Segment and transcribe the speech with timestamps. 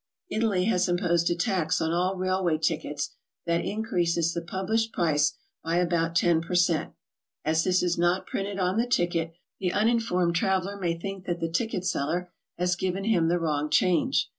[0.31, 3.11] Italy has imposed a tax on all railway tickets
[3.45, 6.93] that in creases the published price by about 10 per cent.
[7.45, 11.51] As this is not printed on the ticket, the uninformed traveler may think that the
[11.51, 14.27] ticket seller has given him the wrong change.